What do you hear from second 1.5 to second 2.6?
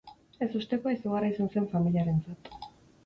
zen familiarentzat.